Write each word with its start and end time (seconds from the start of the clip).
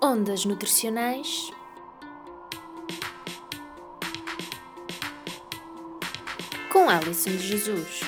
Ondas 0.00 0.44
Nutricionais 0.44 1.50
com 6.72 6.88
Alison 6.88 7.30
de 7.30 7.38
Jesus. 7.38 8.00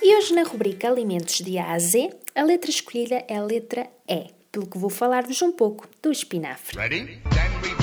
E 0.00 0.16
hoje 0.16 0.34
na 0.34 0.44
rubrica 0.44 0.88
Alimentos 0.88 1.38
de 1.38 1.58
A 1.58 1.72
a 1.72 1.78
Z, 1.78 2.10
a 2.34 2.42
letra 2.44 2.70
escolhida 2.70 3.24
é 3.28 3.36
a 3.36 3.42
letra 3.42 3.90
E, 4.08 4.28
pelo 4.52 4.66
que 4.66 4.78
vou 4.78 4.88
falar-vos 4.88 5.42
um 5.42 5.50
pouco 5.50 5.88
do 6.00 6.12
espinafre. 6.12 6.78
Ready? 6.78 7.20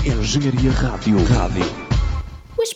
Engenharia 0.06 0.72
Rádio. 0.72 1.18
Rádio. 1.26 1.85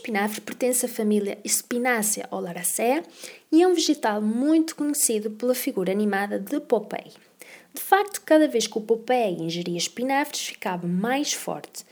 Espinafre 0.09 0.41
pertence 0.41 0.87
à 0.87 0.89
família 0.89 1.37
Spinaceae 1.47 2.25
oleracea 2.31 3.03
e 3.51 3.61
é 3.61 3.67
um 3.67 3.75
vegetal 3.75 4.19
muito 4.19 4.75
conhecido 4.75 5.29
pela 5.29 5.53
figura 5.53 5.91
animada 5.91 6.39
de 6.39 6.59
Popeye. 6.59 7.13
De 7.71 7.79
facto, 7.79 8.19
cada 8.25 8.47
vez 8.47 8.65
que 8.65 8.75
o 8.75 8.81
Popeye 8.81 9.39
ingeria 9.39 9.77
espinafres, 9.77 10.47
ficava 10.47 10.87
mais 10.87 11.33
forte. 11.33 11.85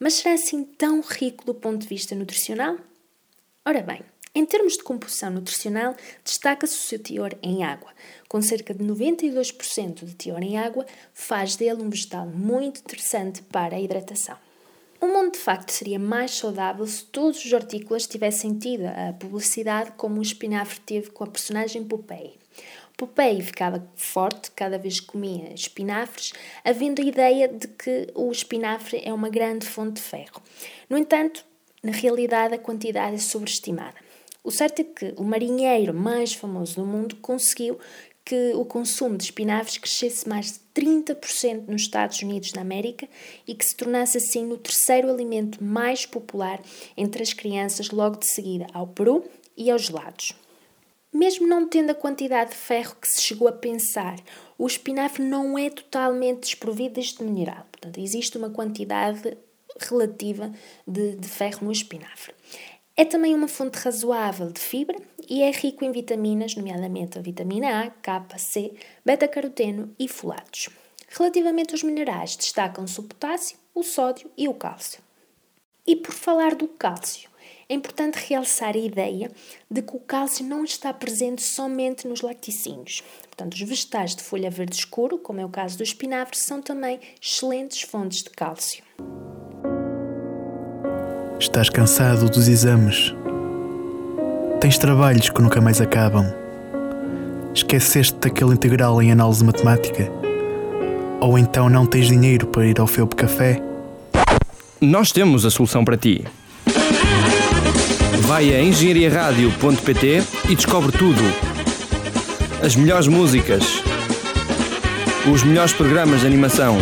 Mas 0.00 0.14
será 0.14 0.34
assim 0.34 0.64
tão 0.64 1.00
rico 1.00 1.46
do 1.46 1.54
ponto 1.54 1.82
de 1.82 1.86
vista 1.86 2.12
nutricional? 2.16 2.76
Ora 3.64 3.82
bem, 3.82 4.00
em 4.34 4.44
termos 4.44 4.72
de 4.72 4.82
composição 4.82 5.30
nutricional, 5.30 5.94
destaca-se 6.24 6.74
o 6.74 6.80
seu 6.80 6.98
teor 6.98 7.38
em 7.40 7.62
água. 7.62 7.92
Com 8.28 8.42
cerca 8.42 8.74
de 8.74 8.82
92% 8.82 10.04
de 10.04 10.16
teor 10.16 10.42
em 10.42 10.58
água, 10.58 10.84
faz 11.14 11.54
dele 11.54 11.84
um 11.84 11.88
vegetal 11.88 12.26
muito 12.26 12.80
interessante 12.80 13.42
para 13.42 13.76
a 13.76 13.80
hidratação. 13.80 14.49
O 15.00 15.06
mundo 15.06 15.32
de 15.32 15.38
facto 15.38 15.70
seria 15.70 15.98
mais 15.98 16.32
saudável 16.32 16.86
se 16.86 17.04
todos 17.04 17.42
os 17.42 17.50
hortícolas 17.50 18.06
tivessem 18.06 18.58
tido 18.58 18.84
a 18.86 19.14
publicidade 19.14 19.92
como 19.96 20.18
o 20.18 20.22
espinafre 20.22 20.78
teve 20.80 21.10
com 21.10 21.24
a 21.24 21.26
personagem 21.26 21.82
Popeye. 21.84 22.38
Popeye 22.98 23.40
ficava 23.40 23.82
forte 23.96 24.50
cada 24.50 24.76
vez 24.76 25.00
que 25.00 25.06
comia 25.06 25.54
espinafres, 25.54 26.34
havendo 26.62 27.00
a 27.00 27.04
ideia 27.04 27.48
de 27.48 27.66
que 27.66 28.08
o 28.14 28.30
espinafre 28.30 29.00
é 29.02 29.10
uma 29.10 29.30
grande 29.30 29.64
fonte 29.64 29.94
de 29.94 30.02
ferro. 30.02 30.42
No 30.86 30.98
entanto, 30.98 31.46
na 31.82 31.92
realidade, 31.92 32.54
a 32.54 32.58
quantidade 32.58 33.14
é 33.14 33.18
sobreestimada. 33.18 33.96
O 34.44 34.50
certo 34.50 34.80
é 34.80 34.84
que 34.84 35.14
o 35.16 35.24
marinheiro 35.24 35.94
mais 35.94 36.34
famoso 36.34 36.76
do 36.76 36.84
mundo 36.84 37.16
conseguiu 37.16 37.78
que 38.30 38.52
o 38.54 38.64
consumo 38.64 39.16
de 39.16 39.24
espinafres 39.24 39.76
crescesse 39.76 40.28
mais 40.28 40.52
de 40.52 40.60
30% 40.80 41.66
nos 41.66 41.82
Estados 41.82 42.22
Unidos 42.22 42.52
da 42.52 42.60
América 42.60 43.08
e 43.44 43.56
que 43.56 43.64
se 43.64 43.74
tornasse 43.74 44.18
assim 44.18 44.46
no 44.46 44.56
terceiro 44.56 45.10
alimento 45.10 45.62
mais 45.62 46.06
popular 46.06 46.62
entre 46.96 47.24
as 47.24 47.32
crianças, 47.32 47.90
logo 47.90 48.20
de 48.20 48.28
seguida 48.28 48.68
ao 48.72 48.86
peru 48.86 49.24
e 49.56 49.68
aos 49.68 49.82
gelados. 49.82 50.32
Mesmo 51.12 51.44
não 51.44 51.66
tendo 51.66 51.90
a 51.90 51.94
quantidade 51.94 52.50
de 52.50 52.56
ferro 52.56 52.94
que 53.00 53.08
se 53.08 53.20
chegou 53.20 53.48
a 53.48 53.52
pensar, 53.52 54.16
o 54.56 54.64
espinafre 54.64 55.24
não 55.24 55.58
é 55.58 55.68
totalmente 55.68 56.42
desprovido 56.42 56.94
deste 56.94 57.24
mineral. 57.24 57.66
Portanto, 57.72 57.98
existe 57.98 58.38
uma 58.38 58.50
quantidade 58.50 59.36
relativa 59.76 60.52
de, 60.86 61.16
de 61.16 61.26
ferro 61.28 61.64
no 61.64 61.72
espinafre. 61.72 62.32
É 62.96 63.04
também 63.04 63.34
uma 63.34 63.48
fonte 63.48 63.76
razoável 63.78 64.52
de 64.52 64.60
fibra 64.60 64.98
e 65.30 65.44
é 65.44 65.52
rico 65.52 65.84
em 65.84 65.92
vitaminas, 65.92 66.56
nomeadamente 66.56 67.16
a 67.16 67.22
vitamina 67.22 67.84
A, 67.84 67.90
K, 67.90 68.26
C, 68.36 68.72
beta-caroteno 69.06 69.94
e 69.96 70.08
folatos. 70.08 70.68
Relativamente 71.08 71.72
aos 71.72 71.84
minerais, 71.84 72.34
destacam-se 72.34 72.98
o 72.98 73.04
potássio, 73.04 73.56
o 73.72 73.84
sódio 73.84 74.28
e 74.36 74.48
o 74.48 74.54
cálcio. 74.54 75.00
E 75.86 75.94
por 75.94 76.12
falar 76.12 76.56
do 76.56 76.66
cálcio, 76.66 77.30
é 77.68 77.74
importante 77.74 78.16
realçar 78.28 78.74
a 78.74 78.78
ideia 78.78 79.30
de 79.70 79.80
que 79.80 79.96
o 79.96 80.00
cálcio 80.00 80.44
não 80.44 80.64
está 80.64 80.92
presente 80.92 81.42
somente 81.42 82.08
nos 82.08 82.20
laticínios. 82.20 83.04
Portanto, 83.22 83.54
os 83.54 83.60
vegetais 83.60 84.16
de 84.16 84.24
folha 84.24 84.50
verde 84.50 84.74
escuro, 84.74 85.16
como 85.16 85.40
é 85.40 85.44
o 85.44 85.48
caso 85.48 85.76
do 85.78 85.84
espinafre, 85.84 86.36
são 86.36 86.60
também 86.60 86.98
excelentes 87.22 87.82
fontes 87.82 88.24
de 88.24 88.30
cálcio. 88.30 88.82
Estás 91.38 91.70
cansado 91.70 92.28
dos 92.28 92.48
exames. 92.48 93.14
Tens 94.60 94.76
trabalhos 94.76 95.30
que 95.30 95.40
nunca 95.40 95.58
mais 95.58 95.80
acabam. 95.80 96.26
Esqueceste 97.54 98.14
daquele 98.20 98.52
integral 98.52 99.00
em 99.00 99.10
análise 99.10 99.42
matemática? 99.42 100.12
Ou 101.18 101.38
então 101.38 101.70
não 101.70 101.86
tens 101.86 102.08
dinheiro 102.08 102.46
para 102.46 102.66
ir 102.66 102.78
ao 102.78 102.86
Felpe 102.86 103.16
Café? 103.16 103.62
Nós 104.78 105.12
temos 105.12 105.46
a 105.46 105.50
solução 105.50 105.82
para 105.82 105.96
ti. 105.96 106.26
Vai 108.26 108.54
a 108.54 108.62
engenhariaradio.pt 108.62 110.22
e 110.50 110.54
descobre 110.54 110.92
tudo. 110.92 111.22
As 112.62 112.76
melhores 112.76 113.08
músicas, 113.08 113.82
os 115.32 115.42
melhores 115.42 115.72
programas 115.72 116.20
de 116.20 116.26
animação, 116.26 116.76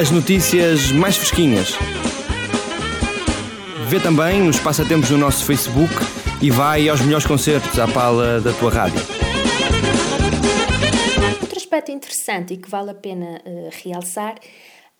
as 0.00 0.12
notícias 0.12 0.92
mais 0.92 1.16
fresquinhas 1.16 1.76
Vê 3.92 4.00
também 4.00 4.48
os 4.48 4.58
passatempos 4.58 5.10
no 5.10 5.18
nosso 5.18 5.44
Facebook 5.44 5.92
e 6.40 6.50
vai 6.50 6.88
aos 6.88 7.02
melhores 7.02 7.26
concertos 7.26 7.78
à 7.78 7.86
pala 7.86 8.40
da 8.40 8.50
tua 8.54 8.70
rádio. 8.70 8.98
Outro 11.42 11.58
aspecto 11.58 11.92
interessante 11.92 12.54
e 12.54 12.56
que 12.56 12.70
vale 12.70 12.88
a 12.88 12.94
pena 12.94 13.42
uh, 13.44 13.68
realçar 13.84 14.36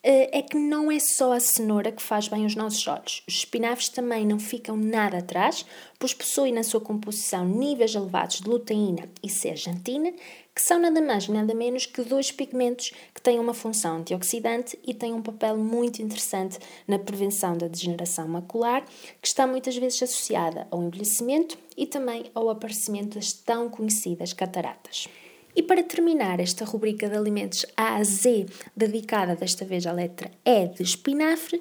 é 0.03 0.43
que 0.43 0.57
não 0.57 0.91
é 0.91 0.99
só 0.99 1.33
a 1.33 1.39
cenoura 1.39 1.93
que 1.93 2.03
faz 2.03 2.27
bem 2.27 2.43
aos 2.43 2.57
nossos 2.57 2.87
olhos. 2.89 3.23
Os 3.29 3.35
espinafres 3.35 3.89
também 3.89 4.27
não 4.27 4.39
ficam 4.39 4.77
nada 4.77 5.19
atrás, 5.19 5.65
pois 5.99 6.13
possuem 6.13 6.53
na 6.53 6.65
sua 6.65 6.81
composição 6.81 7.47
níveis 7.47 7.95
elevados 7.95 8.41
de 8.41 8.49
luteína 8.49 9.09
e 9.23 9.31
zeaxantina, 9.31 10.13
que 10.55 10.61
são 10.61 10.81
nada 10.81 11.01
mais 11.01 11.29
nada 11.29 11.55
menos 11.55 11.87
que 11.87 12.03
dois 12.03 12.33
pigmentos 12.33 12.93
que 13.15 13.23
têm 13.23 13.39
uma 13.39 13.55
função 13.55 13.99
antioxidante 13.99 14.79
e 14.85 14.93
têm 14.93 15.15
um 15.15 15.23
papel 15.23 15.57
muito 15.57 16.03
interessante 16.03 16.59
na 16.87 16.99
prevenção 16.99 17.57
da 17.57 17.69
degeneração 17.69 18.27
macular, 18.27 18.85
que 19.21 19.29
está 19.29 19.47
muitas 19.47 19.77
vezes 19.77 20.03
associada 20.03 20.67
ao 20.71 20.83
envelhecimento 20.83 21.57
e 21.77 21.87
também 21.87 22.25
ao 22.35 22.51
aparecimento 22.51 23.15
das 23.15 23.33
tão 23.33 23.71
conhecidas 23.71 24.33
cataratas. 24.33 25.09
E 25.55 25.63
para 25.63 25.83
terminar 25.83 26.41
esta 26.41 26.65
rubrica 26.65 27.09
de 27.09 27.17
alimentos 27.17 27.67
A 27.77 27.97
a 27.97 28.05
Z, 28.05 28.47
dedicada 28.75 29.37
desta 29.37 29.65
vez 29.65 29.87
à 29.87 29.93
letra 29.93 30.31
E 30.45 30.67
de 30.67 30.83
espinafre, 30.83 31.61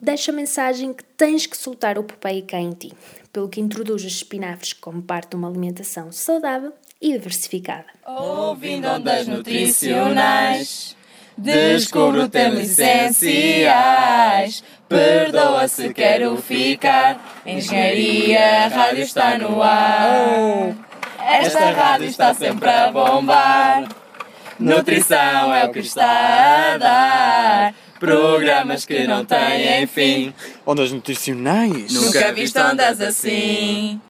deixa 0.00 0.30
a 0.30 0.34
mensagem 0.34 0.92
que 0.92 1.02
tens 1.04 1.46
que 1.46 1.56
soltar 1.56 1.98
o 1.98 2.04
Popeye 2.04 2.42
cá 2.42 2.58
em 2.60 2.70
ti, 2.70 2.92
pelo 3.32 3.48
que 3.48 3.60
introduz 3.60 4.04
os 4.04 4.12
espinafres 4.12 4.72
como 4.72 5.02
parte 5.02 5.30
de 5.30 5.36
uma 5.36 5.48
alimentação 5.48 6.12
saudável 6.12 6.72
e 7.00 7.12
diversificada. 7.12 7.86
Ouvindo 8.06 8.86
ondas 8.86 9.26
nutricionais, 9.26 10.96
descubro 11.36 12.28
temas 12.28 12.78
essenciais. 12.78 14.62
Perdoa 14.88 15.66
se 15.66 15.92
quero 15.92 16.36
ficar, 16.36 17.42
engenharia, 17.44 18.68
rádio 18.68 19.02
está 19.02 19.36
no 19.38 19.60
ar. 19.60 20.91
Esta 21.40 21.70
rádio 21.70 22.08
está 22.08 22.34
sempre 22.34 22.68
a 22.68 22.90
bombar. 22.90 23.88
Nutrição 24.58 25.54
é 25.54 25.64
o 25.64 25.72
que 25.72 25.80
está 25.80 26.74
a 26.74 26.78
dar. 26.78 27.74
Programas 27.98 28.84
que 28.84 29.06
não 29.06 29.24
têm 29.24 29.86
fim. 29.86 30.34
Ondas 30.66 30.92
nutricionais. 30.92 31.92
Nunca 31.92 32.32
viste 32.32 32.58
ondas 32.58 33.00
assim. 33.00 34.00